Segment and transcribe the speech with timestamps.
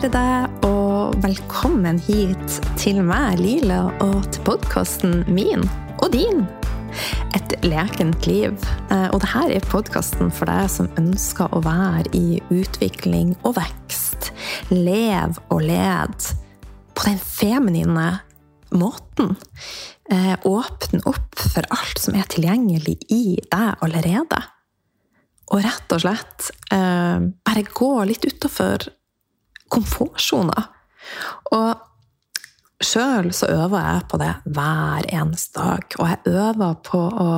[0.00, 5.66] Ære deg, og velkommen hit til meg, Lila, og til podkasten min
[6.00, 6.46] og din.
[7.36, 8.54] Et lekent liv.
[8.88, 14.30] Eh, og dette er podkasten for deg som ønsker å være i utvikling og vekst.
[14.72, 16.30] Lev og led
[16.96, 18.06] på den feminine
[18.72, 19.36] måten.
[20.08, 24.40] Eh, åpne opp for alt som er tilgjengelig i deg allerede.
[25.52, 28.88] Og rett og slett eh, bare gå litt utafor
[29.72, 30.66] komfortsona.
[31.56, 31.86] Og
[32.80, 35.96] Sjøl så øver jeg på det hver eneste dag.
[36.00, 37.32] Og jeg øver på å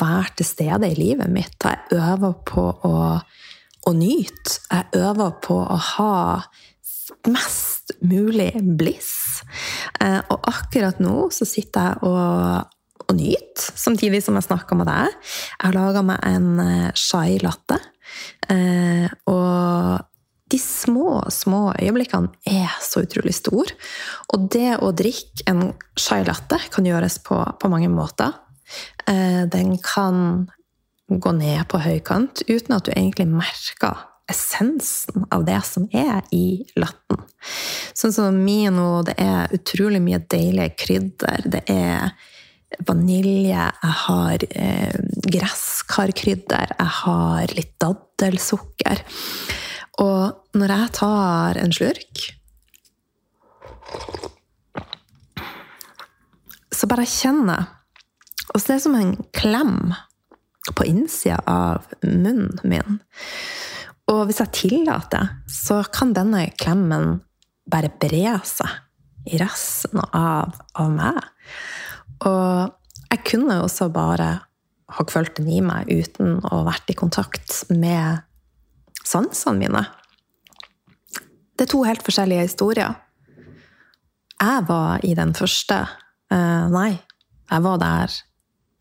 [0.00, 1.58] være til stede i livet mitt.
[1.60, 4.56] Jeg øver på å, å nyte.
[4.70, 6.14] Jeg øver på å ha
[7.28, 9.42] mest mulig bliss.
[10.00, 14.88] Eh, og akkurat nå så sitter jeg og, og nyter, samtidig som jeg snakker med
[14.88, 15.12] deg.
[15.58, 17.76] Jeg har laga meg en eh, chai latte.
[18.48, 20.08] Eh, og
[20.52, 23.74] de små, små øyeblikkene er så utrolig store.
[24.34, 28.34] Og det å drikke en chai latte kan gjøres på, på mange måter.
[29.08, 30.48] Eh, den kan
[31.08, 36.62] gå ned på høykant uten at du egentlig merker essensen av det som er i
[36.78, 37.24] latten.
[37.96, 41.48] Sånn som min nå, det er utrolig mye deilige krydder.
[41.52, 42.12] Det er
[42.88, 45.00] vanilje, jeg har eh,
[45.34, 49.02] gresskarkrydder, jeg har litt daddelsukker.
[50.00, 52.22] Og når jeg tar en slurk
[56.72, 57.68] Så bare kjenner
[58.52, 59.92] Og det er som en klem
[60.76, 63.00] på innsida av munnen min.
[64.12, 67.16] Og hvis jeg tillater, så kan denne klemmen
[67.66, 68.70] bare bre seg
[69.26, 71.18] i resten av, av meg.
[72.28, 74.28] Og jeg kunne også bare
[74.92, 78.22] ha kvelt den i meg uten å ha vært i kontakt med
[79.02, 79.84] sansene mine.
[81.62, 82.94] Det er to helt forskjellige historier.
[84.42, 85.76] Jeg var i den første.
[86.26, 86.96] Uh, nei,
[87.50, 88.16] jeg var der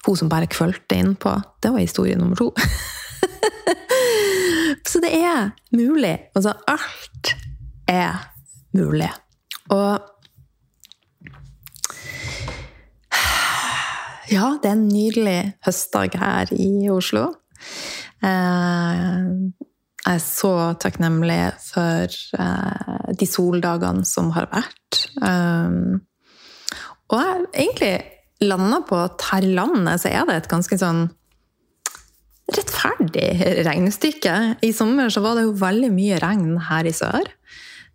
[0.08, 1.36] hun som bare kvølte innpå.
[1.62, 2.47] Det var historie nummer to.
[4.90, 6.16] Så det er mulig.
[6.34, 7.36] Altså, alt
[7.86, 8.18] er
[8.74, 9.12] mulig.
[9.70, 10.02] Og
[14.31, 17.28] Ja, det er en nydelig høstdag her i Oslo.
[18.25, 19.53] Uh,
[20.02, 20.52] jeg er så
[20.82, 25.04] takknemlig for uh, de soldagene som har vært.
[25.22, 26.02] Um,
[27.12, 27.94] og jeg har egentlig
[28.42, 31.04] landa på at her i landet så er det et ganske sånn
[32.52, 33.28] rettferdig
[33.68, 34.38] regnestykke.
[34.66, 37.30] I sommer så var det jo veldig mye regn her i sør.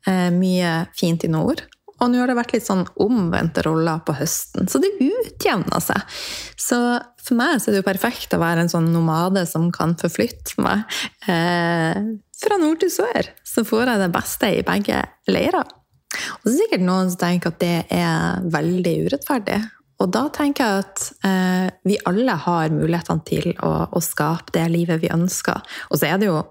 [0.07, 1.65] Uh, mye fint i nord.
[2.01, 6.19] Og nå har det vært litt sånn omvendte roller på høsten, så det utjevner seg.
[6.61, 6.79] Så
[7.27, 10.61] for meg så er det jo perfekt å være en sånn nomade som kan forflytte
[10.63, 10.85] meg
[11.31, 12.03] eh,
[12.37, 13.33] fra nord til sør.
[13.47, 15.01] Så får jeg det beste i begge
[15.33, 15.65] leirer.
[15.67, 19.63] Og så er det sikkert noen som tenker at det er veldig urettferdig.
[19.97, 24.67] Og da tenker jeg at eh, vi alle har mulighetene til å, å skape det
[24.73, 25.65] livet vi ønsker.
[25.89, 26.43] Og så er det jo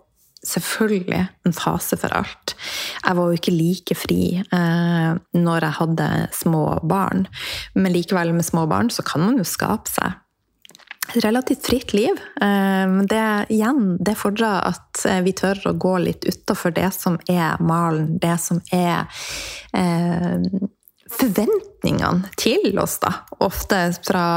[0.45, 2.55] selvfølgelig en fase for alt.
[3.01, 7.25] Jeg var jo ikke like fri eh, når jeg hadde små barn,
[7.75, 10.21] men likevel med små barn så kan man jo skape seg
[11.13, 12.17] et relativt fritt liv.
[12.41, 16.89] Eh, men det, igjen, det fordrer at eh, vi tør å gå litt utafor det
[16.95, 19.05] som er malen, det som er
[19.75, 20.41] eh,
[21.19, 23.11] forventningene til oss, da.
[23.43, 24.27] Ofte fra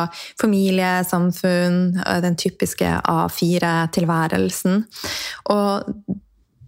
[0.40, 4.82] familie, samfunn, den typiske A4-tilværelsen.
[5.54, 5.92] Og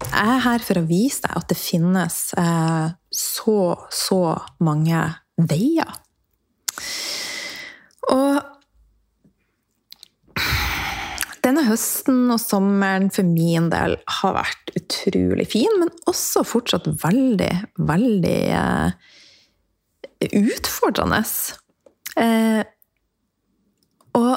[0.00, 3.59] jeg er her for å vise deg at det finnes eh, så,
[3.93, 4.22] så
[4.65, 5.03] mange
[5.50, 5.99] veier.
[8.11, 8.40] Og
[11.44, 17.52] denne høsten og sommeren for min del har vært utrolig fin, men også fortsatt veldig,
[17.88, 19.09] veldig eh,
[20.20, 21.22] utfordrende.
[22.20, 22.62] Eh,
[24.19, 24.32] og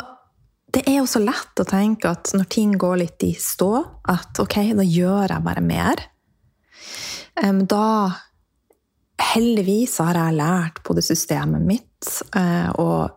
[0.74, 3.72] det er jo så lett å tenke at når ting går litt i stå,
[4.10, 6.06] at ok, da gjør jeg bare mer.
[7.42, 7.88] Eh, da
[9.24, 13.14] Heldigvis har jeg lært på det systemet mitt eh, og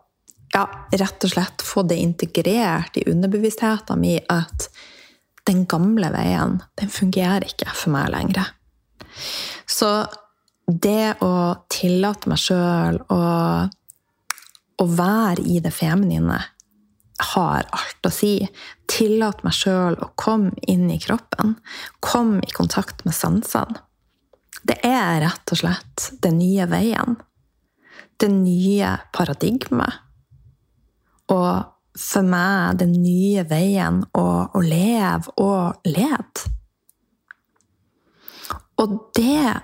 [0.53, 4.69] ja, rett og slett få det integrert i underbevisstheten min at
[5.49, 8.53] den gamle veien, den fungerer ikke for meg lenger.
[9.67, 9.89] Så
[10.67, 11.33] det å
[11.71, 13.21] tillate meg sjøl å,
[14.77, 16.41] å være i det feminine
[17.33, 18.33] har alt å si.
[18.89, 21.55] Tillate meg sjøl å komme inn i kroppen.
[22.03, 23.81] Komme i kontakt med sansene.
[24.67, 27.15] Det er rett og slett den nye veien.
[28.19, 30.03] Det nye paradigmet.
[31.31, 31.63] Og
[31.97, 36.53] for meg den nye veien å, å leve og lede.
[38.77, 39.55] Og det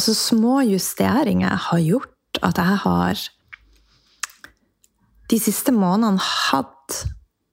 [0.00, 3.18] Altså små justeringer har gjort at jeg har
[5.28, 6.94] de siste månedene hatt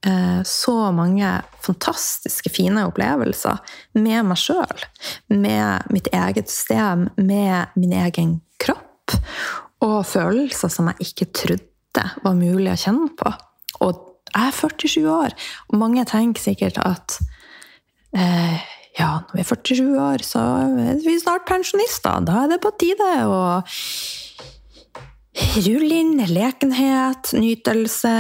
[0.08, 1.28] eh, så mange
[1.66, 3.60] fantastiske, fine opplevelser
[4.00, 4.86] med meg sjøl.
[5.28, 9.18] Med mitt eget system, med min egen kropp.
[9.84, 13.34] Og følelser som jeg ikke trodde var mulig å kjenne på.
[13.84, 15.36] Og jeg er 47 år,
[15.68, 17.20] og mange tenker sikkert at
[18.16, 18.64] eh,
[18.98, 22.24] ja, når vi er 47 år, så er vi snart pensjonister.
[22.26, 23.42] Da er det på tide å
[25.68, 28.14] rulle inn lekenhet, nytelse,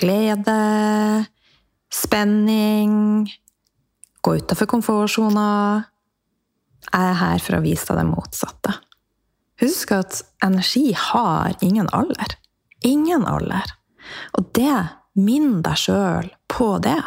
[0.00, 0.58] glede,
[1.94, 3.26] spenning.
[4.26, 5.48] Gå utafor komfortsona.
[6.86, 8.76] Jeg er her for å vise deg det motsatte.
[9.62, 12.36] Husk at energi har ingen alder.
[12.84, 13.72] Ingen alder.
[14.36, 14.78] Og det
[15.16, 16.98] Minn deg sjøl på det.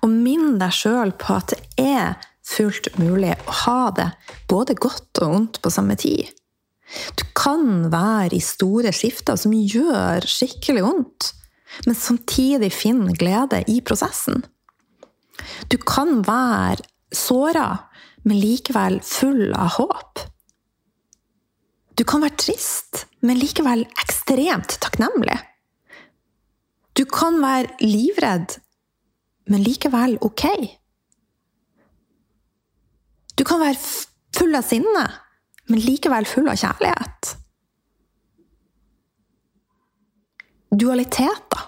[0.00, 2.18] Og minn deg sjøl på at det er
[2.50, 4.10] fullt mulig å ha det
[4.50, 6.30] både godt og vondt på samme tid.
[7.14, 11.28] Du kan være i store skifter som gjør skikkelig vondt,
[11.86, 14.42] men samtidig finne glede i prosessen.
[15.70, 16.82] Du kan være
[17.14, 17.86] såra,
[18.26, 20.24] men likevel full av håp.
[21.96, 25.38] Du kan være trist, men likevel ekstremt takknemlig.
[26.98, 28.58] Du kan være livredd,
[29.50, 30.46] men likevel ok.
[33.34, 33.78] Du kan være
[34.36, 35.04] full av sinne,
[35.70, 37.34] men likevel full av kjærlighet.
[40.70, 41.66] Dualiteter.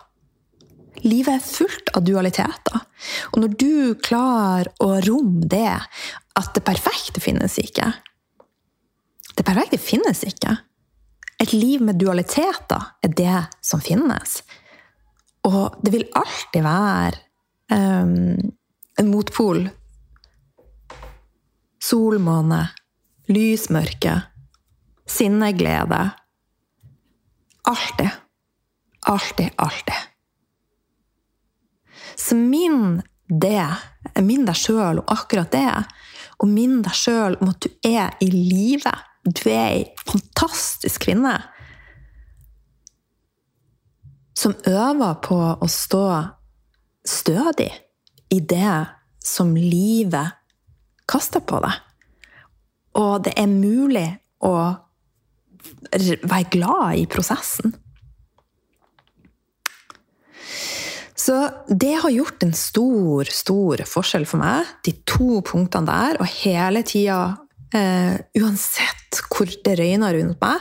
[1.02, 2.84] Livet er fullt av dualiteter.
[3.32, 3.73] Og når du
[4.05, 5.81] klarer å romme det,
[6.38, 7.90] at det perfekte finnes ikke
[9.37, 10.55] Det perfekte finnes ikke.
[11.40, 14.43] Et liv med dualiteter er det som finnes.
[15.49, 17.17] Og det vil alltid være
[17.72, 18.52] um,
[18.98, 19.69] en motpol.
[21.82, 22.69] Solmåne,
[23.28, 24.20] lysmørke,
[25.08, 26.02] sinneglede.
[27.62, 28.10] Alltid.
[29.06, 29.94] Alltid, alltid.
[32.16, 33.66] Så minn det.
[34.20, 35.72] Minn deg sjøl om akkurat det.
[36.42, 38.92] Og minn deg sjøl om at du er i live.
[39.26, 41.38] Du er ei fantastisk kvinne
[44.42, 46.06] som øver på å stå
[47.06, 47.70] stødig
[48.32, 48.75] i det
[49.22, 50.38] som livet
[51.08, 51.78] kaster på deg.
[53.00, 54.08] Og det er mulig
[54.44, 54.54] å
[55.93, 57.75] være glad i prosessen.
[61.22, 61.37] Så
[61.69, 66.84] det har gjort en stor, stor forskjell for meg, de to punktene der, og hele
[66.87, 67.22] tida
[67.72, 70.60] Uh, uansett hvor det røyner rundt meg,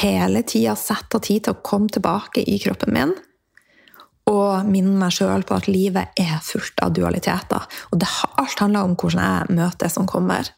[0.00, 3.12] hele tida sette av tid til å komme tilbake i kroppen min
[4.28, 7.64] og minne meg sjøl på at livet er fullt av dualiteter.
[7.90, 8.08] Og det,
[8.42, 10.50] alt handler om hvordan jeg møter det som kommer.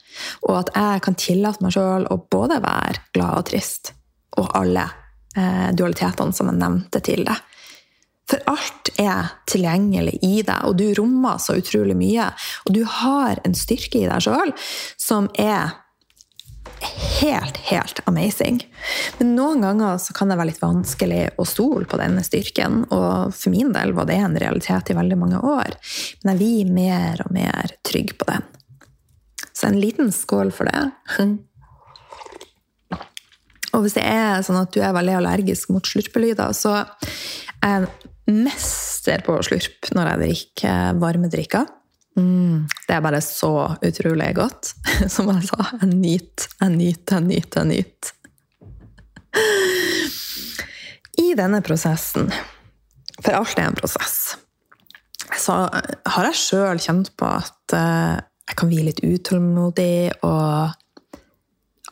[0.49, 3.95] Og at jeg kan tillate meg sjøl å både være glad og trist.
[4.41, 4.89] Og alle
[5.37, 7.49] eh, dualitetene som jeg nevnte til deg.
[8.33, 12.31] For alt er tilgjengelig i deg, og du rommer så utrolig mye.
[12.67, 14.55] Og du har en styrke i deg sjøl
[15.01, 15.75] som er
[17.21, 18.61] helt, helt amazing.
[19.19, 23.35] Men noen ganger så kan det være litt vanskelig å stole på denne styrken, og
[23.37, 25.77] for min del var det en realitet i veldig mange år.
[26.23, 28.47] Men jeg blir mer og mer trygg på den.
[29.53, 30.85] Så en liten skål for det.
[33.73, 36.83] Og hvis det er sånn at du er veldig allergisk mot slurpelyder, så
[37.63, 41.71] er jeg mester på å slurpe når jeg drikker varme drikker.
[42.19, 44.75] Mm, det er bare så utrolig godt.
[45.13, 48.19] Som jeg sa, jeg nyter, jeg nyter, jeg nyter, jeg nyter.
[51.23, 52.29] I denne prosessen,
[53.23, 54.37] for alt er en prosess,
[55.39, 60.73] så har jeg sjøl kjent på at eh, jeg kan bli litt utålmodig, og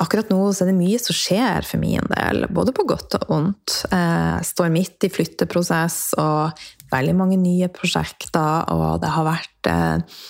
[0.01, 3.27] akkurat nå så er det mye som skjer for min del, både på godt og
[3.31, 3.79] vondt.
[3.89, 6.61] Eh, jeg står midt i flytteprosess og
[6.91, 10.21] veldig mange nye prosjekter, og det har vært eh,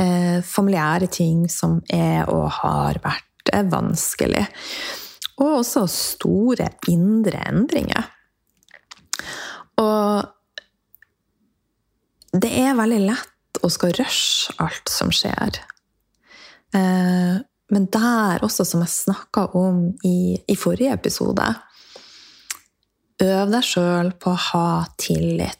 [0.00, 4.46] eh, familiære ting som er og har vært eh, vanskelig.
[5.38, 8.08] Og også store indre endringer.
[9.78, 10.26] Og
[12.38, 15.60] det er veldig lett å skal rushe alt som skjer.
[16.76, 17.38] Eh,
[17.68, 21.44] men der også, som jeg snakka om i, i forrige episode
[23.18, 24.68] Øv deg sjøl på å ha
[25.00, 25.57] tillit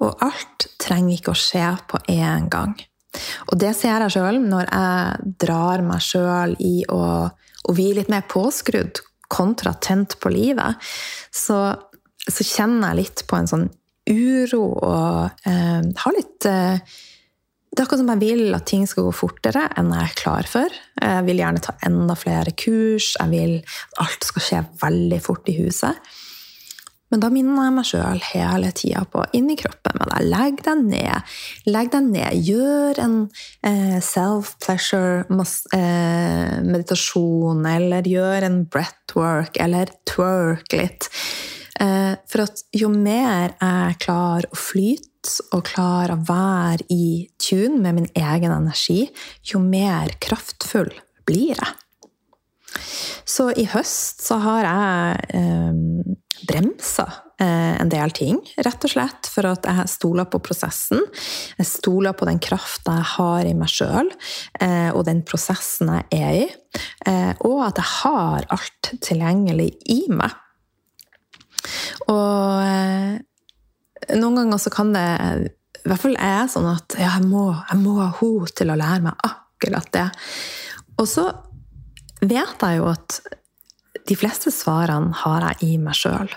[0.00, 2.74] og alt trenger ikke å skje på én gang.
[3.50, 8.10] Og det ser jeg sjøl når jeg drar meg sjøl i å, å bli litt
[8.12, 10.78] mer påskrudd kontra tent på livet.
[11.34, 11.58] Så,
[12.26, 13.68] så, kjenner jeg litt på en sånn
[14.10, 16.98] uro og eh, har litt eh,
[17.70, 20.46] det er akkurat som jeg vil at ting skal gå fortere enn jeg er klar
[20.50, 20.78] for.
[20.98, 23.12] Jeg vil gjerne ta enda flere kurs.
[23.14, 26.10] Jeg vil at alt skal skje veldig fort i huset.
[27.10, 30.28] Men da minner jeg meg sjøl hele tida på inn i kroppen med deg.
[30.30, 31.32] Legg deg ned.
[31.66, 32.44] Legg deg ned.
[32.46, 33.16] Gjør en
[33.66, 35.24] eh, self-pleasure
[35.74, 36.60] eh,
[37.74, 41.10] eller gjør en breathwork, eller twerk litt.
[41.80, 45.08] Eh, for at jo mer jeg klarer å flyte
[45.52, 49.02] og klarer å være i tune med min egen energi,
[49.50, 50.92] jo mer kraftfull
[51.28, 51.76] blir jeg.
[53.26, 56.16] Så i høst så har jeg eh,
[56.48, 57.06] bremsa
[57.40, 61.02] eh, en del ting, rett og slett for at jeg stoler på prosessen.
[61.58, 64.10] Jeg stoler på den krafta jeg har i meg sjøl,
[64.60, 66.46] eh, og den prosessen jeg er i.
[67.10, 70.36] Eh, og at jeg har alt tilgjengelig i meg.
[72.08, 73.20] Og
[74.16, 75.02] noen ganger så kan det
[75.84, 78.78] I hvert fall er sånn at ja, jeg, må, jeg må ha henne til å
[78.80, 80.06] lære meg akkurat det.
[81.00, 81.28] Og så
[82.20, 83.20] vet jeg jo at
[84.08, 86.30] de fleste svarene har jeg i meg sjøl.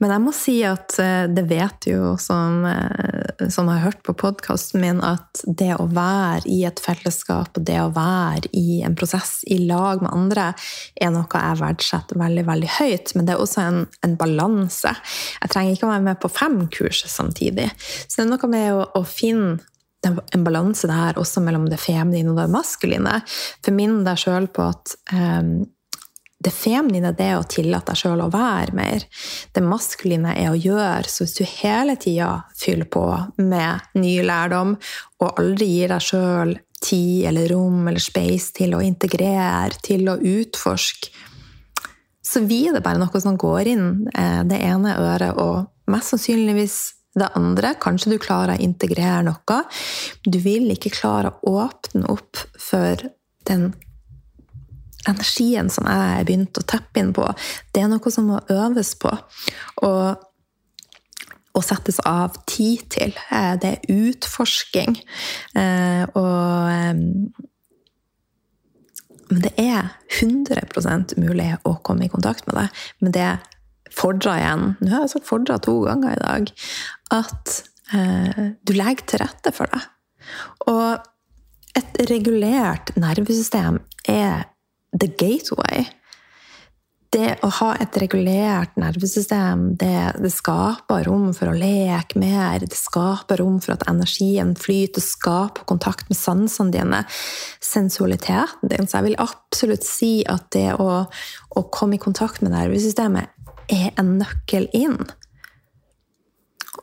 [0.00, 4.14] Men jeg må si at eh, det vet jo, som, eh, som har hørt på
[4.16, 8.96] podkasten min, at det å være i et fellesskap og det å være i en
[8.98, 10.50] prosess i lag med andre,
[10.96, 13.14] er noe jeg verdsetter veldig veldig høyt.
[13.16, 14.94] Men det er også en, en balanse.
[15.42, 17.68] Jeg trenger ikke å være med på fem kurs samtidig.
[18.06, 19.58] Så det er noe med å, å finne
[20.00, 23.18] en balanse der også mellom det feminine og det maskuline.
[23.60, 25.68] For min del sjøl på at um,
[26.40, 29.04] det feminine det er å tillate deg sjøl å være mer.
[29.52, 31.08] Det maskuline er å gjøre.
[31.08, 33.04] Så hvis du hele tida fyller på
[33.36, 34.76] med ny lærdom,
[35.20, 40.16] og aldri gir deg sjøl tid eller rom eller space til å integrere, til å
[40.16, 41.12] utforske,
[42.30, 46.78] så blir det bare noe som går inn eh, det ene øret, og mest sannsynligvis
[47.20, 47.74] det andre.
[47.82, 49.60] Kanskje du klarer å integrere noe.
[50.24, 53.08] Du vil ikke klare å åpne opp for
[53.50, 53.72] den
[55.08, 57.26] energien som jeg har begynt å tappe inn på,
[57.74, 59.12] det er noe som må øves på.
[59.86, 60.26] Og,
[61.56, 63.14] og settes av tid til.
[63.32, 64.98] Eh, det er utforsking.
[65.58, 67.46] Eh, og eh,
[69.30, 72.68] Men det er 100% mulig å komme i kontakt med det.
[72.98, 73.28] Men det
[73.94, 76.50] fordrer igjen Nå har jeg sagt fordra to ganger i dag.
[77.14, 79.80] At du legger til rette for det.
[80.70, 84.44] Og et regulert nervesystem er
[84.96, 85.86] the gateway.
[87.10, 92.62] Det å ha et regulert nervesystem, det, det, skaper rom for å leke mer.
[92.62, 97.02] Det skaper rom for at energien flyter, skaper kontakt med sansene dine,
[97.58, 98.86] sensualiteten din.
[98.86, 101.02] Så jeg vil absolutt si at det å,
[101.50, 103.34] å komme i kontakt med nervesystemet
[103.74, 105.00] er en nøkkel inn.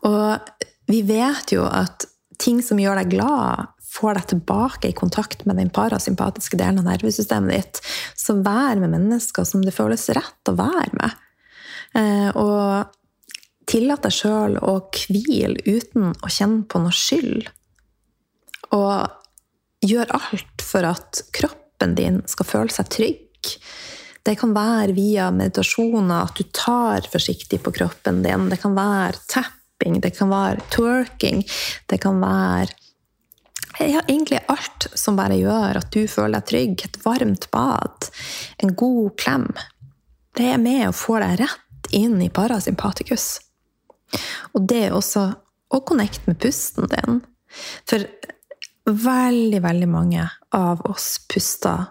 [0.04, 0.44] Og
[0.92, 2.04] vi vet jo at
[2.38, 6.88] ting som gjør deg glad, får deg tilbake i kontakt med den parasympatiske delen av
[6.92, 7.82] nervesystemet ditt.
[8.16, 11.24] Så vær med mennesker som det føles rett å være med.
[11.98, 12.94] Eh, og
[13.68, 17.50] tillat deg sjøl å hvile uten å kjenne på noe skyld.
[18.76, 23.54] Og gjør alt for at kroppen din skal føle seg trygg.
[24.28, 28.50] Det kan være via meditasjoner, at du tar forsiktig på kroppen din.
[28.52, 31.46] Det kan være tapping, det kan være twerking,
[31.88, 32.76] det kan være
[33.80, 36.86] ja, egentlig alt som bare gjør at du føler deg trygg.
[36.86, 38.10] Et varmt bad,
[38.64, 39.50] en god klem.
[40.38, 43.28] Det er med å få deg rett inn i parasympatikus.
[44.56, 45.28] Og det er også
[45.74, 47.22] å connecte med pusten din.
[47.88, 48.06] For
[48.88, 51.86] veldig, veldig mange av oss puster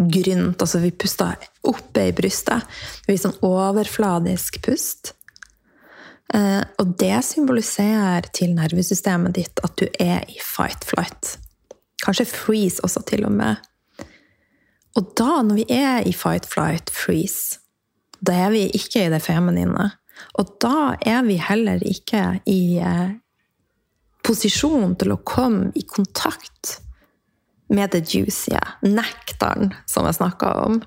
[0.00, 0.60] grynt.
[0.62, 1.36] Altså vi puster
[1.68, 2.64] oppe i brystet.
[3.06, 5.14] Vi er sånn overfladisk pust.
[6.34, 11.36] Eh, og det symboliserer til nervesystemet ditt at du er i fight-flight.
[12.04, 13.56] Kanskje freeze også, til og med.
[14.98, 17.58] Og da, når vi er i fight-flight-freeze,
[18.20, 19.90] da er vi ikke i det feminine.
[20.38, 23.16] Og da er vi heller ikke i eh,
[24.26, 26.78] posisjon til å komme i kontakt
[27.70, 30.80] med det juicy, nektaren, som jeg snakka om.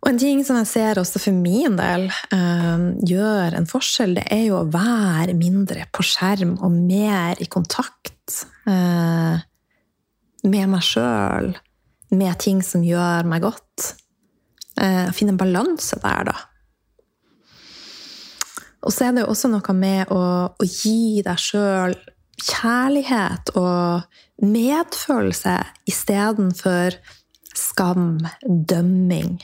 [0.00, 4.24] Og en ting som jeg ser også for min del uh, gjør en forskjell, det
[4.32, 9.36] er jo å være mindre på skjerm og mer i kontakt uh,
[10.48, 11.52] med meg sjøl,
[12.16, 13.90] med ting som gjør meg godt.
[14.80, 16.38] Uh, finne en balanse der, da.
[18.80, 21.98] Og så er det jo også noe med å, å gi deg sjøl
[22.40, 24.08] kjærlighet og
[24.40, 25.58] medfølelse
[25.92, 26.96] istedenfor
[27.52, 29.36] skam, dømming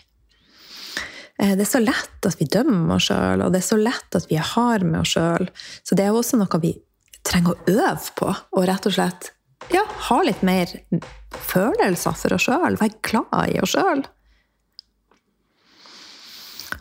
[1.36, 4.28] det er så lett at vi dømmer oss sjøl, og det er så lett at
[4.30, 5.50] vi er harde med oss sjøl.
[5.84, 6.72] Så det er også noe vi
[7.26, 8.32] trenger å øve på.
[8.56, 9.32] Og rett og slett
[9.72, 10.70] ja, ha litt mer
[11.50, 12.78] følelser for oss sjøl.
[12.80, 14.04] Være glad i oss sjøl.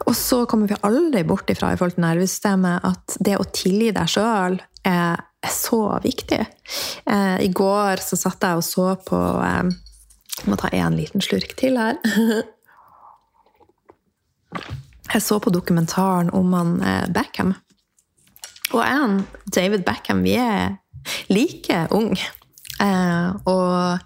[0.06, 3.94] Og så kommer vi aldri bort ifra i forhold til nervesystemet at det å tilgi
[3.96, 6.40] deg sjøl er, så viktig.
[7.06, 9.68] Eh, I går så satt jeg og så på eh,
[10.40, 12.00] Jeg må ta en liten slurk til her.
[15.14, 17.54] Jeg så på dokumentaren om han eh, Beckham.
[18.74, 20.76] Og jeg og David Beckham vi er
[21.30, 22.26] like unge.
[22.82, 24.00] Eh, og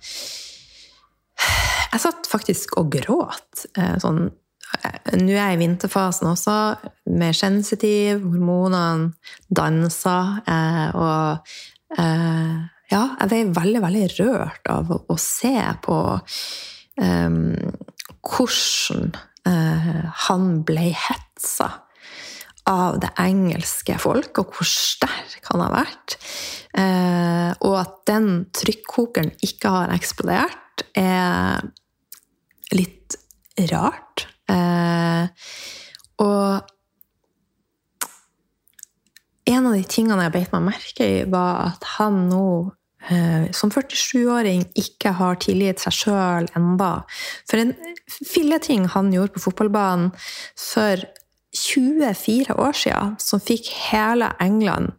[1.89, 4.27] jeg satt faktisk og gråt eh, sånn
[4.69, 6.55] nå er jeg i vinterfasen også,
[7.17, 9.15] mer sensitiv, hormonene
[9.49, 10.43] danser.
[10.93, 11.97] Og
[12.89, 15.97] ja, jeg ble veldig, veldig rørt av å, se på
[17.01, 17.35] eh,
[18.29, 19.11] hvordan
[19.45, 21.69] han ble hetsa
[22.69, 26.17] av det engelske folk, og hvor sterk han har vært.
[26.77, 31.65] Eh, og at den trykkokeren ikke har eksplodert, er
[32.75, 33.17] litt
[33.71, 34.27] rart.
[34.49, 35.25] Eh,
[36.21, 36.75] og
[39.49, 42.78] en av de tingene jeg beit meg merke i, var at han nå eh,
[43.55, 46.89] som 47-åring ikke har tilgitt seg sjøl enda.
[47.49, 47.71] For en
[48.05, 50.11] filleting han gjorde på fotballbanen
[50.59, 51.05] for
[51.55, 54.91] 24 år siden, som fikk hele England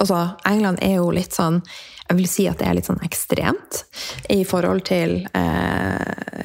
[0.00, 1.60] Altså, England er jo litt sånn
[2.08, 3.84] Jeg vil si at det er litt sånn ekstremt
[4.32, 6.44] i forhold til eh,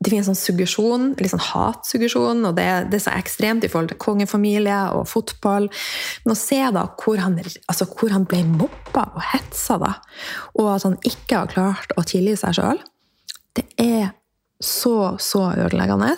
[0.00, 3.92] det finnes sånn suggesjon, litt sånn hatsuggesjon, og det, det, er så ekstremt i forhold
[3.92, 5.68] til kongefamilie og fotball.
[6.24, 7.36] Men å se da hvor han,
[7.68, 9.92] altså hvor han ble mobba og hetsa, da,
[10.56, 12.80] og at han ikke har klart å tilgi seg sjøl,
[13.58, 14.14] det er
[14.60, 16.14] så, så ødeleggende.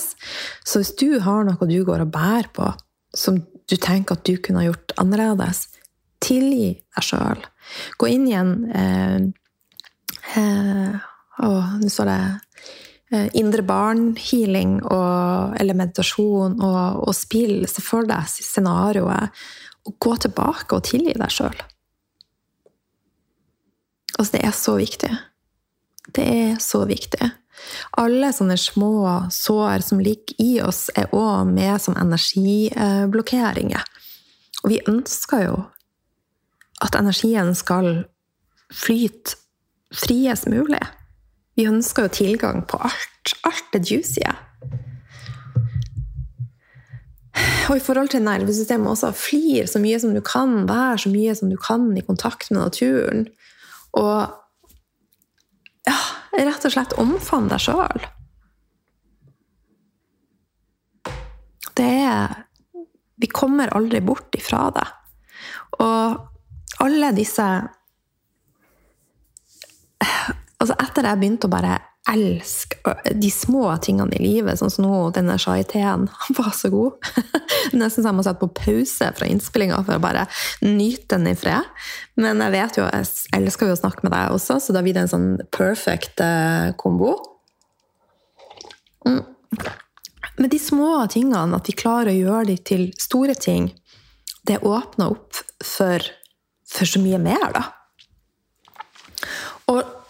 [0.63, 2.71] Så hvis du har noe du går og bærer på,
[3.19, 5.67] som du tenker at du kunne ha gjort annerledes,
[6.23, 7.43] tilgi deg sjøl.
[7.99, 9.19] Gå inn i en eh,
[10.39, 11.01] eh,
[11.43, 11.49] Å,
[11.81, 12.23] nå står det
[13.13, 14.79] Eh, indre barn-healing
[15.61, 17.67] eller meditasjon og, og spill.
[17.69, 19.43] Se for deg scenarioet.
[19.85, 21.59] Og gå tilbake og tilgi deg sjøl.
[24.17, 25.11] Altså, det er så viktig.
[26.15, 27.29] Det er så viktig.
[28.01, 28.95] Alle sånne små
[29.35, 33.85] sår som ligger i oss, er òg med som energiblokkeringer.
[34.63, 35.61] Og vi ønsker jo
[36.83, 38.07] at energien skal
[38.73, 39.37] flyte
[39.93, 40.81] friest mulig.
[41.57, 43.35] Vi ønsker jo tilgang på alt.
[43.47, 44.25] Alt det juicy.
[47.71, 51.35] Og i forhold til nervesystemet også, flir så mye som du kan, vær så mye
[51.39, 53.27] som du kan i kontakt med naturen.
[53.97, 54.33] Og
[55.89, 55.99] ja,
[56.37, 58.09] rett og slett omfavn deg sjøl.
[61.79, 62.41] Det er
[63.23, 64.89] Vi kommer aldri bort ifra det.
[65.79, 67.45] Og alle disse
[70.63, 75.03] altså Etter jeg begynte å bare elske de små tingene i livet, sånn som nå
[75.15, 76.97] denne chai-teen var så god
[77.79, 80.25] Nesten så jeg må sette på pause fra innspillinga for å bare
[80.67, 81.69] nyte den i fred.
[82.21, 84.97] Men jeg vet jo, jeg elsker jo å snakke med deg også, så da blir
[84.97, 87.15] det en sånn perfect eh, kombo.
[89.07, 89.23] Mm.
[90.41, 93.71] Men de små tingene, at vi klarer å gjøre de til store ting,
[94.51, 96.03] det åpner opp for,
[96.67, 97.65] for så mye mer, da.
[99.71, 100.02] Og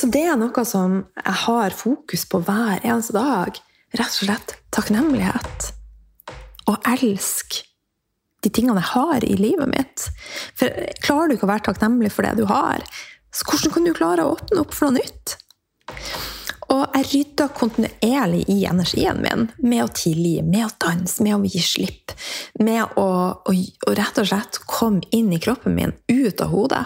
[0.00, 3.58] så det er noe som jeg har fokus på hver eneste dag.
[3.98, 5.66] Rett og slett takknemlighet.
[6.70, 7.58] Og elsk
[8.40, 10.06] de tingene jeg har i livet mitt.
[10.56, 10.72] For
[11.04, 12.80] klarer du ikke å være takknemlig for det du har,
[13.30, 15.36] så hvordan kan du klare å åpne opp for noe nytt?
[16.70, 21.50] Og jeg rydder kontinuerlig i energien min med å tilgi, med å danse, med å
[21.50, 22.14] gi slipp.
[22.62, 26.84] Med å, å, å rett og slett komme inn i kroppen min, ut av hodet.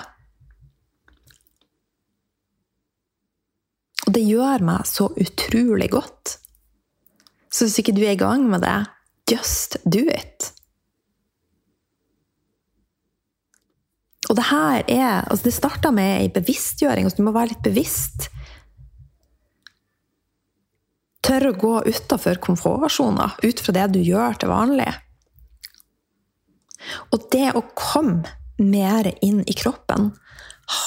[4.04, 6.36] Og det gjør meg så utrolig godt.
[7.54, 8.76] Så hvis ikke du er i gang med det,
[9.30, 10.50] just do it.
[14.28, 17.06] Og det her er altså Det starta med ei bevisstgjøring.
[17.06, 18.28] Altså du må være litt bevisst.
[21.24, 24.90] Tørre å gå utafor komfortsoner, ut fra det du gjør til vanlig.
[27.14, 28.28] Og det å komme
[28.60, 30.10] mer inn i kroppen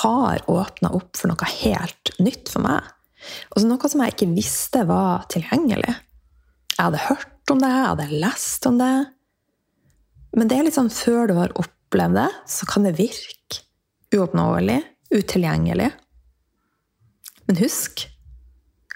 [0.01, 2.85] har åpna opp for noe helt nytt for meg.
[3.51, 5.93] Og så noe som jeg ikke visste var tilgjengelig.
[6.77, 8.95] Jeg hadde hørt om det, jeg hadde lest om det.
[10.37, 13.63] Men det er litt sånn før du har opplevd det, så kan det virke
[14.15, 14.81] uoppnåelig,
[15.13, 15.89] utilgjengelig.
[17.47, 18.05] Men husk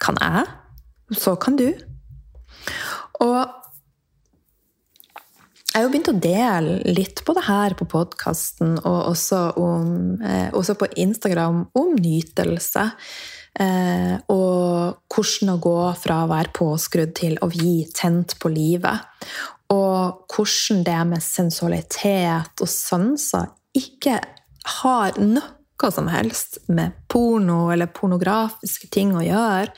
[0.01, 0.45] kan jeg,
[1.17, 1.69] så kan du.
[3.23, 3.39] Og
[5.71, 9.85] jeg har jo begynt å dele litt på det her på podkasten, og også, om,
[10.19, 12.89] eh, også, på Instagram, om nytelse.
[13.59, 19.07] Eh, og hvordan å gå fra å være påskrudd til å gi tent på livet.
[19.71, 24.19] Og hvordan det med sensualitet og sanser ikke
[24.81, 29.71] har noe som helst med porno eller pornografiske ting å gjøre.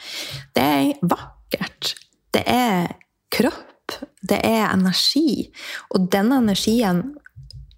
[0.51, 1.93] Det er vakkert.
[2.33, 2.89] Det er
[3.31, 3.69] kropp
[4.21, 5.49] det er energi.
[5.93, 7.03] Og denne energien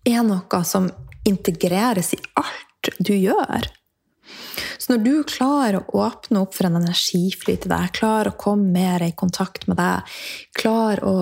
[0.05, 0.89] er noe som
[1.25, 3.69] integreres i alt du gjør.
[4.85, 8.69] Så når du klarer å åpne opp for en energiflyt i deg, klarer å komme
[8.75, 10.15] mer i kontakt med deg,
[10.53, 11.17] klarer å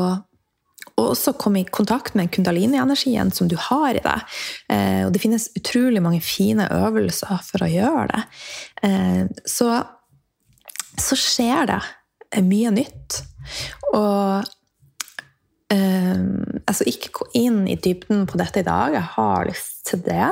[0.94, 4.34] og også komme i kontakt med kundalini-energien som du har i deg.
[4.70, 8.20] Eh, og det finnes utrolig mange fine øvelser for å gjøre det.
[8.86, 9.72] Eh, så,
[11.02, 13.24] så skjer det mye nytt.
[13.96, 14.52] Og
[15.74, 20.02] Uh, altså ikke gå inn i dybden på dette i dag, jeg har lyst til
[20.06, 20.30] det.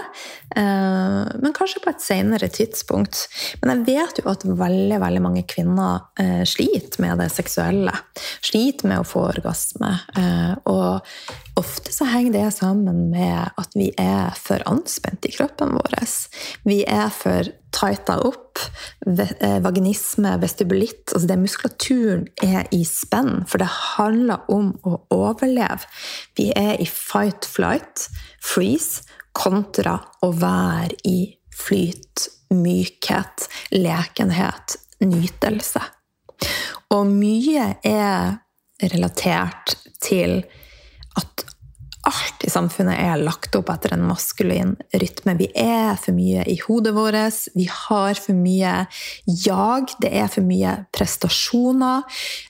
[0.56, 3.26] Uh, men kanskje på et senere tidspunkt.
[3.62, 7.94] Men jeg vet jo at veldig veldig mange kvinner uh, sliter med det seksuelle.
[8.40, 9.94] Sliter med å få orgasme.
[10.70, 11.08] og
[11.60, 15.98] ofte så henger det sammen med at vi er for anspent i kroppen vår.
[16.68, 18.60] Vi er for tighta opp.
[19.08, 25.88] Eh, vaginisme, vestibulitt altså det Muskulaturen er i spenn, for det handler om å overleve.
[26.38, 28.08] Vi er i fight, flight,
[28.44, 31.18] freeze, kontra å være i
[31.56, 35.84] flyt, mykhet, lekenhet, nytelse.
[36.92, 38.38] Og mye er
[38.92, 40.42] relatert til
[41.20, 41.46] at
[42.08, 45.36] alt i samfunnet er lagt opp etter en maskulin rytme.
[45.38, 48.74] Vi er for mye i hodet vårt, vi har for mye
[49.26, 52.08] jag, det er for mye prestasjoner,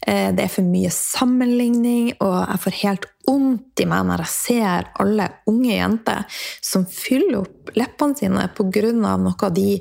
[0.07, 4.33] eh, det er for mye sammenligning, og jeg får helt vondt i meg når jeg
[4.35, 8.91] ser alle unge jenter som fyller opp leppene sine pga.
[8.91, 9.79] noe av de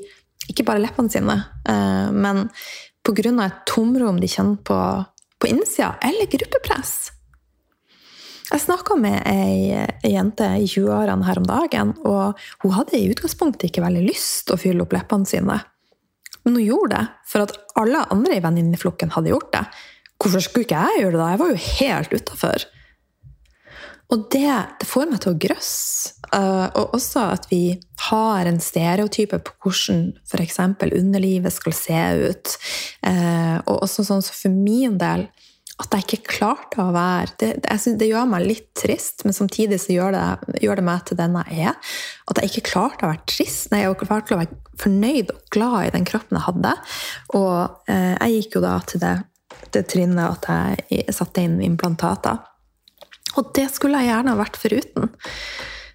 [0.51, 2.51] Ikke bare leppene sine, eh, men
[3.05, 3.45] pga.
[3.45, 5.07] et tomrom de kjenner på
[5.41, 7.13] på innsida, eller gruppepress.
[8.51, 13.69] Jeg snakka med ei, jente i 20-årene her om dagen, og hun hadde i utgangspunktet
[13.69, 15.61] ikke veldig lyst til å fylle opp leppene sine.
[16.43, 19.65] Men hun gjorde det, for at alle andre i venninneflokken hadde gjort det.
[20.21, 21.31] Hvorfor skulle ikke jeg gjøre det da?
[21.31, 22.67] Jeg var jo helt utafor.
[24.11, 26.17] Og det, det, får meg til å grøsse.
[26.31, 27.75] Uh, og også at vi
[28.09, 30.59] har en stereotype på hvordan f.eks.
[30.87, 32.57] underlivet skal se ut.
[33.07, 35.29] Uh, og også sånn så for min del
[35.81, 39.81] at jeg ikke klarte å være det, det, det, gjør meg litt trist, men samtidig
[39.81, 41.95] så gjør det, gjør det, meg til den jeg er.
[42.31, 45.89] At jeg ikke klarte å være trist, nei, jeg klarte å være fornøyd og glad
[45.89, 46.75] i den kroppen jeg hadde.
[47.39, 49.17] Og eh, jeg gikk jo da til det,
[49.75, 52.45] det trinnet at jeg satte inn implantater.
[53.39, 55.13] Og det skulle jeg gjerne vært foruten.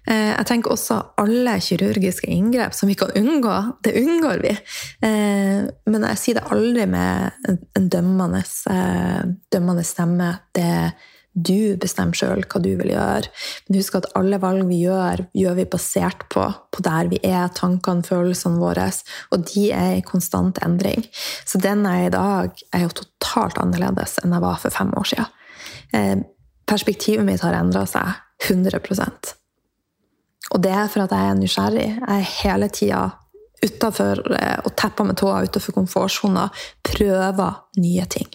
[0.06, 4.54] Eh, jeg tenker også alle kirurgiske inngrep som vi kan unngå, det unngår vi.
[5.06, 10.32] Eh, men jeg sier det aldri med en dømmende, eh, dømmende stemme.
[10.54, 10.94] Det
[11.36, 13.28] du bestemmer sjøl hva du vil gjøre.
[13.68, 17.50] Men husk at alle valg vi gjør, gjør vi basert på, på der vi er,
[17.52, 18.86] tankene, følelsene våre.
[19.34, 21.04] Og de er i konstant endring.
[21.44, 24.96] Så den jeg er i dag, er jo totalt annerledes enn jeg var for fem
[24.96, 26.24] år siden.
[26.66, 28.16] Perspektivet mitt har endra seg
[28.48, 28.80] 100
[30.54, 31.88] og det er for at jeg er nysgjerrig.
[31.96, 33.04] Jeg er hele tida
[33.64, 36.48] utafor eh, og tepper med tåa utafor komfortsona,
[36.86, 38.28] prøver nye ting.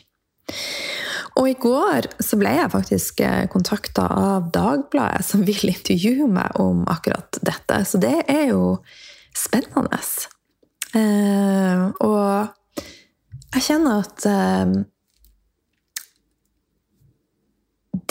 [1.40, 6.60] Og i går så ble jeg faktisk eh, kontakta av Dagbladet, som vil intervjue meg
[6.60, 7.82] om akkurat dette.
[7.88, 8.76] Så det er jo
[9.38, 10.02] spennende.
[10.98, 12.52] Eh, og
[13.56, 14.74] jeg kjenner at eh,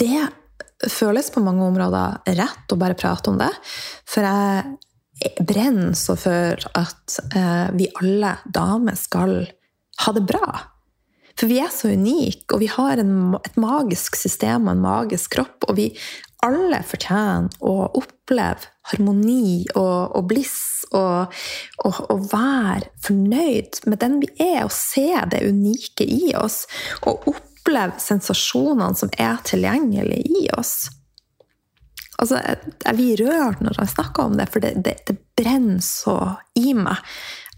[0.01, 0.21] det
[0.89, 3.51] føles på mange områder rett å bare prate om det.
[4.09, 4.77] For jeg
[5.45, 9.35] brenner så for at eh, vi alle damer skal
[10.05, 10.47] ha det bra.
[11.37, 15.37] For vi er så unike, og vi har en, et magisk system og en magisk
[15.37, 15.69] kropp.
[15.69, 15.87] Og vi
[16.45, 20.59] alle fortjener å oppleve harmoni og, og bliss
[20.91, 21.31] og,
[21.85, 26.65] og, og, være fornøyd med den vi er, og se det unike i oss.
[27.05, 30.89] Og oppleve oppleve sensasjonene som er tilgjengelige i oss.
[32.21, 36.17] Altså, jeg blir rørt når jeg snakker om det, for det, det, det brenner så
[36.57, 36.99] i meg.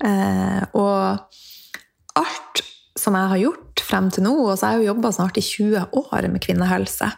[0.04, 2.64] Eh, og alt
[3.00, 5.44] som jeg har gjort frem til nå, og så har jeg jo jobba snart i
[5.44, 7.10] 20 år med kvinnehelse,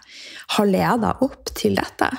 [0.55, 2.09] har leda opp til dette.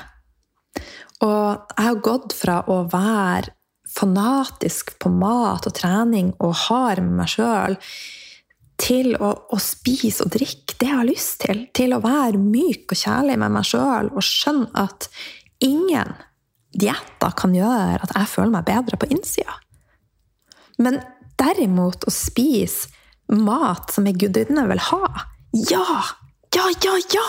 [1.25, 3.55] Og jeg har gått fra å være
[3.97, 7.79] fanatisk på mat og trening og hard med meg sjøl,
[8.81, 11.65] til å, å, spise og drikke det jeg har lyst til.
[11.77, 15.09] Til å være myk og kjærlig med meg sjøl og skjønne at
[15.65, 16.13] ingen
[16.77, 19.57] dietter kan gjøre at jeg føler meg bedre på innsida.
[20.83, 21.01] Men
[21.41, 22.93] derimot å spise
[23.33, 25.09] mat som ei gudinne vil ha
[25.57, 26.05] Ja!
[26.55, 27.29] Ja, ja, ja!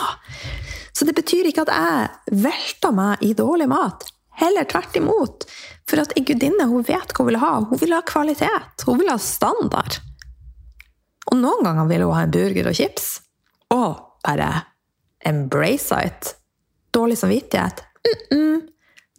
[0.96, 4.06] Så det betyr ikke at jeg velter meg i dårlig mat.
[4.38, 5.44] Heller tvert imot.
[5.88, 7.52] For at ei gudinne hun vet hva hun vil ha.
[7.68, 8.86] Hun vil ha kvalitet.
[8.86, 9.98] Hun vil ha standard.
[11.28, 13.08] Og noen ganger vil hun ha en burger og chips.
[13.74, 14.48] Og bare
[15.28, 16.34] embrace it.
[16.94, 17.84] Dårlig samvittighet.
[18.04, 18.60] Mm -mm.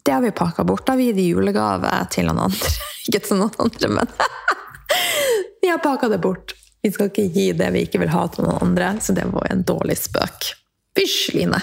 [0.03, 0.85] Det har vi pakka bort.
[0.85, 2.69] Da har vi gitt julegave til noen andre.
[3.07, 4.07] Ikke til noen andre, men
[5.61, 6.53] Vi har pakka det bort.
[6.81, 9.47] Vi skal ikke gi det vi ikke vil ha til noen andre, så det var
[9.51, 10.53] en dårlig spøk.
[10.95, 11.59] Fysj, Line!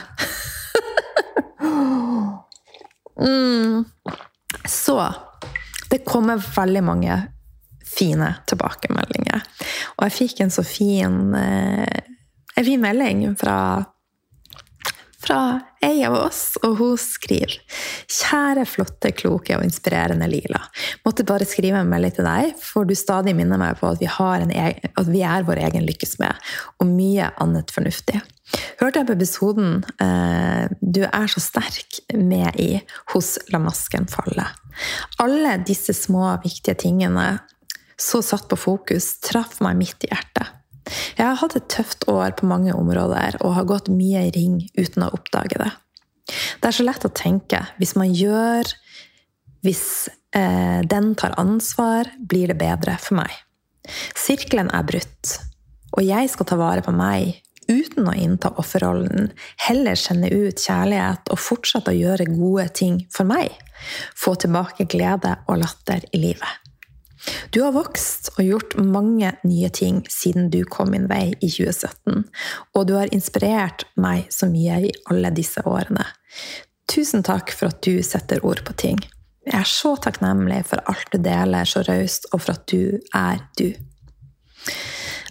[3.21, 3.85] mm.
[4.69, 5.15] Så
[5.91, 7.17] det kommer veldig mange
[7.97, 9.41] fine tilbakemeldinger.
[9.97, 12.01] Og jeg fikk en så fin, eh,
[12.57, 13.59] en fin melding fra,
[15.25, 15.41] fra
[15.85, 17.57] ei av oss, og hun skriver
[18.07, 20.61] Kjære, flotte, kloke og inspirerende Lila.
[21.07, 24.09] Måtte bare skrive en melding til deg, for du stadig minner meg på at vi,
[24.09, 26.47] egen, at vi er vår egen lykkesmed,
[26.81, 28.21] og mye annet fornuftig.
[28.79, 32.77] Hørte jeg på episoden eh, du er så sterk med i
[33.15, 34.47] hos La masken falle.
[35.23, 37.41] Alle disse små, viktige tingene
[38.01, 40.53] så satt på fokus, traff meg midt i hjertet.
[41.17, 44.61] Jeg har hatt et tøft år på mange områder og har gått mye i ring
[44.79, 45.73] uten å oppdage det.
[46.61, 48.73] Det er så lett å tenke hvis man gjør
[49.67, 50.07] Hvis
[50.37, 53.33] eh, den tar ansvar, blir det bedre for meg.
[54.15, 55.33] Sirkelen er brutt,
[55.97, 59.33] og jeg skal ta vare på meg uten å innta offerrollen,
[59.65, 63.51] heller kjenne ut kjærlighet og fortsette å gjøre gode ting for meg.
[64.15, 66.66] Få tilbake glede og latter i livet.
[67.51, 72.25] Du har vokst og gjort mange nye ting siden du kom min vei i 2017,
[72.77, 76.07] og du har inspirert meg så mye i alle disse årene.
[76.91, 79.01] Tusen takk for at du setter ord på ting.
[79.47, 83.43] Jeg er så takknemlig for alt du deler så raust, og for at du er
[83.59, 83.69] du.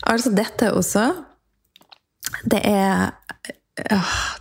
[0.05, 1.09] Altså, dette også
[2.45, 3.11] Det er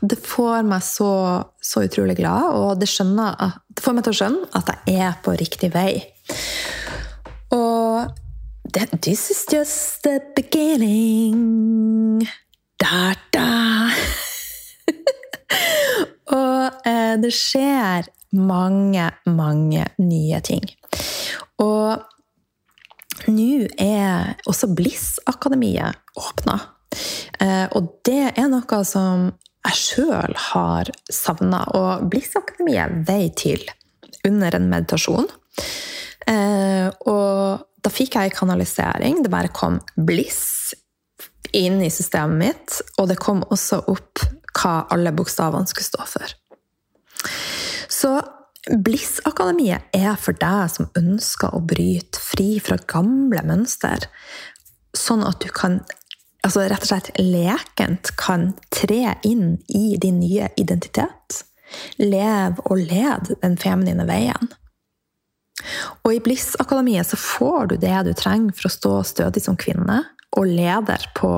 [0.00, 4.18] Det får meg så, så utrolig glad, og det, skjønner, det får meg til å
[4.20, 6.04] skjønne at jeg er på riktig vei.
[8.74, 12.26] This is just the beginning.
[12.76, 13.86] Da, da.
[16.34, 20.66] og eh, det skjer mange, mange nye ting.
[21.62, 22.02] Og
[23.30, 26.56] nå er også Bliss-akademiet åpna.
[27.38, 29.28] Eh, og det er noe som
[29.68, 31.62] jeg sjøl har savna.
[31.78, 33.62] Og Bliss-akademiet vei til
[34.26, 35.30] under en meditasjon.
[36.26, 39.22] Eh, og da fikk jeg kanalisering.
[39.24, 40.74] Det bare kom bliss
[41.54, 46.34] inn i systemet mitt, og det kom også opp hva alle bokstavene skulle stå for.
[47.92, 48.16] Så
[48.64, 54.06] Bliss-akademiet er for deg som ønsker å bryte fri fra gamle mønster,
[54.96, 55.82] sånn at du kan
[56.44, 61.42] altså rett og slett lekent kan tre inn i din nye identitet.
[62.00, 64.52] Lev og led den feminine veien.
[66.04, 70.02] Og i Bliss-akademiet så får du det du trenger for å stå stødig som kvinne
[70.34, 71.30] og leder på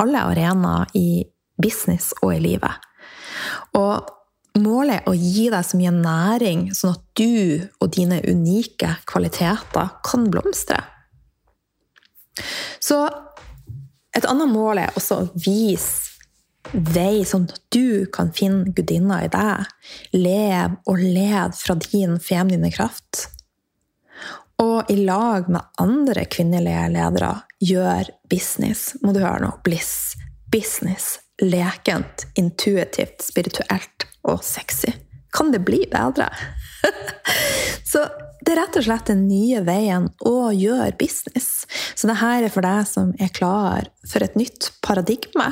[0.00, 1.24] alle arenaer i
[1.60, 2.86] business og i livet.
[3.78, 4.10] Og
[4.62, 9.94] målet er å gi deg så mye næring, sånn at du og dine unike kvaliteter
[10.06, 10.80] kan blomstre.
[12.82, 13.04] Så
[14.14, 16.12] et annet mål er også å vise
[16.72, 19.66] vei, sånn at du kan finne gudinna i deg.
[20.16, 23.28] Lev og led fra din feminine kraft
[24.62, 27.32] og i lag med andre kvinnelige ledere
[27.64, 28.92] gjør business.
[29.02, 29.50] Må du høre nå.
[29.66, 30.14] Bliss.
[30.52, 31.18] Business.
[31.42, 34.92] Lekent, intuitivt, spirituelt og sexy.
[35.34, 36.28] Kan det bli bedre?
[37.94, 38.04] Så
[38.44, 41.64] det er rett og slett den nye veien å gjøre business.
[41.96, 45.46] Så det her er for deg som er klar for et nytt paradigme.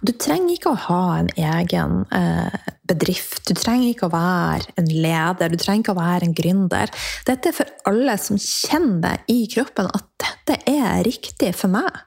[0.00, 3.44] Og du trenger ikke å ha en egen eh, bedrift.
[3.46, 5.52] Du trenger ikke å være en leder.
[5.52, 6.94] Du trenger ikke å være en gründer.
[7.28, 12.02] Dette er for alle som kjenner det i kroppen at dette er riktig for meg.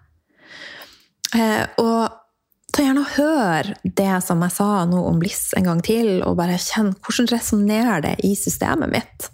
[1.35, 2.24] Eh, og
[2.75, 6.35] ta gjerne og hør det som jeg sa nå om Bliss en gang til, og
[6.39, 9.29] bare kjenn hvordan resonnerer det i systemet mitt.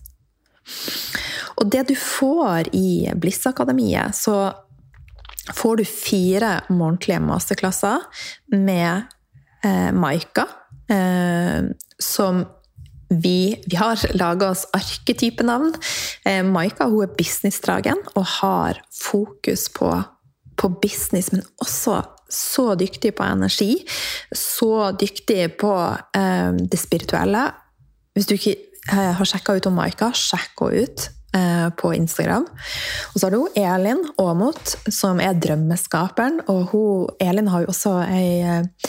[1.58, 4.52] Og det du får i Bliss-akademiet, så
[5.58, 8.06] får du fire månedlige masterklasser
[8.54, 9.10] med
[9.66, 10.46] eh, Maika,
[10.90, 11.66] eh,
[12.02, 12.46] som
[13.12, 15.74] vi, vi, har laga oss arketypenavn.
[16.30, 19.92] Eh, Maika hun er businessdragen og har fokus på,
[20.56, 22.00] på business, men også
[22.32, 23.76] så dyktig på energi.
[24.36, 25.74] Så dyktig på
[26.18, 27.48] eh, det spirituelle.
[28.16, 28.56] Hvis du ikke
[28.92, 32.48] eh, har sjekka ut om Maika, sjekk henne ut eh, på Instagram.
[33.14, 36.42] Og så har du Elin Aamodt, som er drømmeskaperen.
[36.52, 38.88] Og hun, Elin har jo også ei eh,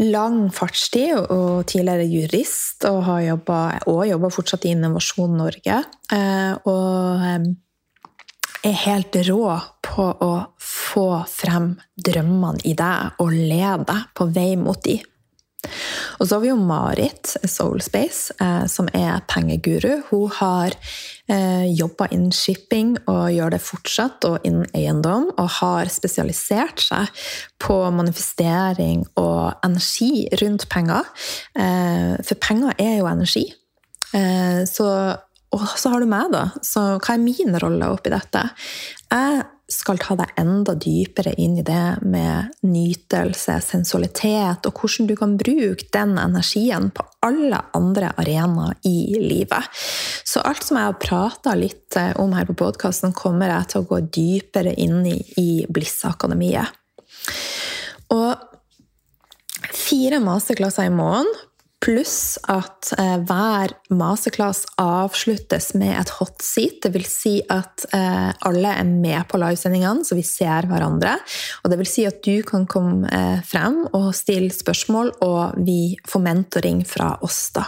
[0.00, 3.24] lang fartstid og tidligere jurist, og har
[4.08, 5.82] jobber fortsatt i Innovasjon Norge.
[6.12, 7.50] Eh, og eh,
[8.64, 9.44] er helt rå
[9.84, 10.32] på å
[10.90, 14.98] få frem drømmene i deg og lede deg på vei mot de.
[16.20, 20.02] Og så har vi jo Marit Soulspace, eh, som er pengeguru.
[20.08, 20.74] Hun har
[21.28, 25.30] eh, jobba innen shipping og gjør det fortsatt, og innen eiendom.
[25.36, 27.24] Og har spesialisert seg
[27.60, 31.08] på manifestering og energi rundt penger.
[31.54, 33.46] Eh, for penger er jo energi.
[34.16, 34.90] Eh, så
[35.50, 36.44] og så har du meg, da.
[36.62, 38.44] Så hva er min rolle oppi dette?
[39.10, 39.40] Jeg
[39.70, 45.36] skal ta deg enda dypere inn i det med nytelse, sensualitet, og hvordan du kan
[45.40, 49.68] bruke den energien på alle andre arenaer i livet.
[50.24, 53.82] Så alt som jeg har prata litt eh, om her på podkasten, kommer jeg til
[53.82, 56.74] å gå dypere inn i i Bliss-akademiet.
[58.10, 58.30] Og
[59.76, 61.30] fire masterklasser i måneden
[61.80, 66.82] Pluss at eh, hver masterclass avsluttes med et hot seat.
[66.84, 71.16] Det vil si at eh, alle er med på livesendingene, så vi ser hverandre.
[71.64, 75.96] Og det vil si at du kan komme eh, frem og stille spørsmål, og vi
[76.04, 77.64] får mentoring fra oss, da.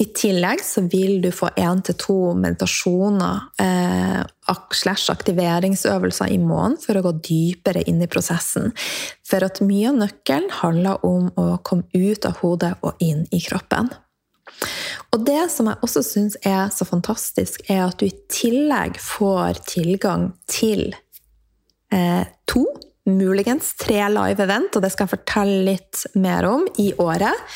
[0.00, 4.22] I tillegg så vil du få én til to meditasjoner eh,
[4.72, 8.72] slash aktiveringsøvelser i måneden for å gå dypere inn i prosessen.
[9.28, 13.42] For at mye av nøkkelen handler om å komme ut av hodet og inn i
[13.44, 13.92] kroppen.
[15.12, 19.60] Og det som jeg også syns er så fantastisk, er at du i tillegg får
[19.68, 20.90] tilgang til
[21.92, 22.64] eh, to
[23.08, 27.54] muligens tre live event, og det skal jeg fortelle litt mer om i året.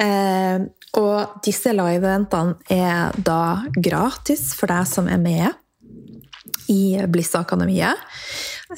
[0.00, 0.64] Eh,
[0.98, 8.06] og disse live-eventene er da gratis for deg som er med i Bliss-akademiet.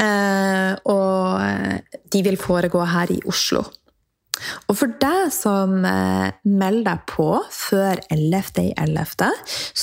[0.01, 3.63] Eh, og de vil foregå her i Oslo.
[4.71, 9.31] Og for deg som eh, melder deg på før 11.11.,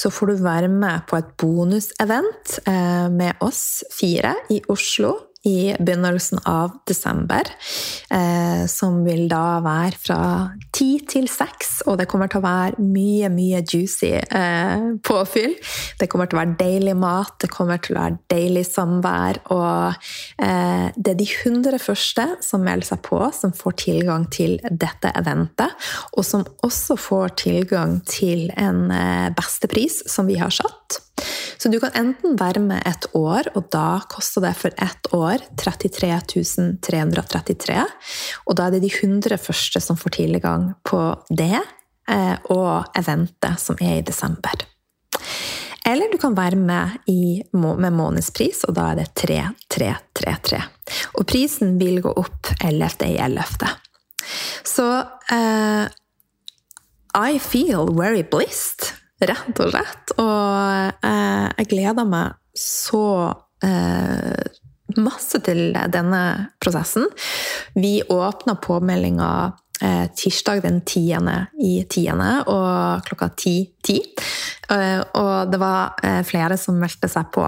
[0.02, 2.58] så får du være med på et bonusevent
[3.14, 5.14] med oss fire i Oslo
[5.48, 7.48] i begynnelsen av desember.
[8.10, 10.20] Eh, som vil da være fra
[10.76, 15.56] ti til seks, og det kommer til å være mye, mye juicy eh, påfyll.
[16.00, 19.42] Det kommer til å være deilig mat, det kommer til å være deilig samvær.
[19.56, 19.98] Og
[20.44, 25.14] eh, det er de 100 første som melder seg på, som får tilgang til dette
[25.18, 25.90] eventet.
[26.18, 31.07] Og som også får tilgang til en eh, bestepris som vi har satt.
[31.58, 35.42] Så du kan enten være med et år, og da koster det for ett år
[35.58, 36.20] 33
[36.86, 37.80] 333.
[38.46, 41.60] Og da er det de 100 første som får tilgang på det,
[42.10, 44.68] eh, og eventet som er i desember.
[45.88, 50.62] Eller du kan være med i, med månedspris, og da er det 3333.
[51.16, 53.70] Og prisen vil gå opp 11.11.
[54.68, 54.88] Så
[55.32, 55.86] uh,
[57.16, 58.92] I feel very blissed
[59.24, 60.16] rett og slett.
[60.22, 63.06] Og eh, jeg gleder meg så
[63.66, 64.44] eh,
[64.98, 66.24] masse til denne
[66.64, 67.08] prosessen.
[67.78, 69.32] Vi åpna påmeldinga
[69.82, 71.34] eh, tirsdag den 10.
[71.62, 72.12] i 10.
[72.46, 73.66] og klokka 10.10.
[73.88, 74.02] 10.
[74.74, 77.46] Eh, og det var eh, flere som meldte seg på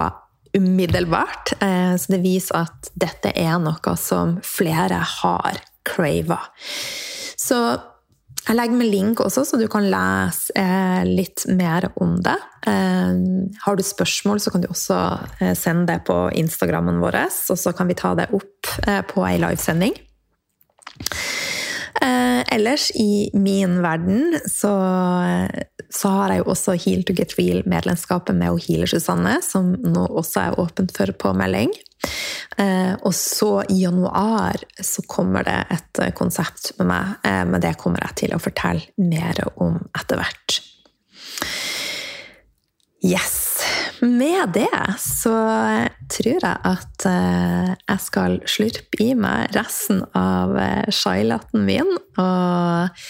[0.56, 1.54] umiddelbart.
[1.62, 6.40] Eh, så det viser at dette er noe som flere har crava.
[7.40, 7.60] Så
[8.50, 12.36] jeg legger med link også, så du kan lese eh, litt mer om det.
[12.66, 13.20] Eh,
[13.62, 14.98] har du spørsmål, så kan du også
[15.38, 17.20] eh, sende det på Instagrammen vår,
[17.52, 18.72] og så kan vi ta det opp
[19.12, 19.94] på ei livesending.
[22.52, 24.72] Ellers, i min verden, så,
[25.90, 30.44] så, har jeg jo også Heal to get real-medlemskapet med Healer Susanne, som nå også
[30.46, 31.72] er åpent for påmelding.
[32.58, 37.76] Eh, og så i januar så kommer det et konsept med meg, eh, men det
[37.80, 40.60] kommer jeg til å fortelle mer om etter hvert.
[43.00, 43.49] Yes.
[44.00, 44.70] Med det
[45.02, 45.34] så
[46.08, 50.54] tror jeg at jeg skal slurpe i meg resten av
[50.88, 51.90] chai-latten min.
[52.16, 53.02] Og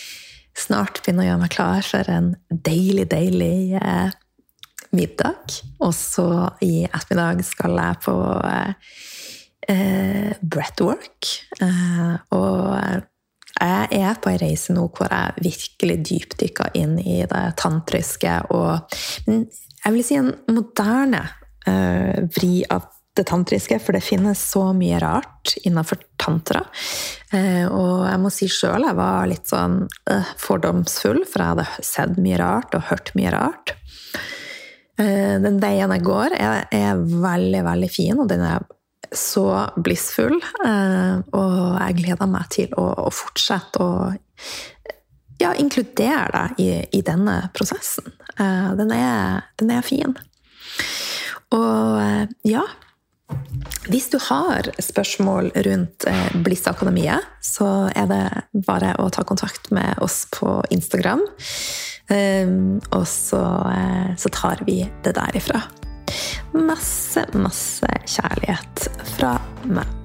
[0.59, 3.71] snart begynne å gjøre meg klar for en deilig, deilig
[4.91, 5.61] middag.
[5.79, 6.27] Og så
[6.65, 8.17] i ettermiddag skal jeg på
[9.71, 11.31] eh, breathwork.
[11.63, 13.07] Eh, og
[13.61, 18.97] jeg er på ei reise nå hvor jeg virkelig dypdykker inn i det tantriske og
[19.85, 21.23] jeg vil si en moderne
[21.69, 26.63] eh, vri av det tantriske, for det finnes så mye rart innenfor tantra.
[27.35, 31.87] Eh, og jeg må si sjøl jeg var litt sånn uh, fordomsfull, for jeg hadde
[31.87, 33.75] sett mye rart og hørt mye rart.
[35.01, 38.67] Eh, den veien jeg går, er, er, veldig, veldig fin, og den er
[39.17, 39.47] så
[39.81, 40.37] blissfull.
[40.67, 44.11] Eh, og jeg gleder meg til å, å fortsette å
[45.41, 48.13] ja, inkludere deg i, i, denne prosessen.
[48.37, 50.17] Eh, den er, den er fin.
[51.57, 52.63] Og ja
[53.91, 56.07] hvis du har spørsmål rundt
[56.45, 58.25] Bliss-akademiet, så er det
[58.67, 61.23] bare å ta kontakt med oss på Instagram.
[62.11, 63.43] Og så,
[64.19, 65.63] så tar vi det derifra.
[66.55, 69.37] Masse, masse kjærlighet fra
[69.71, 70.00] meg.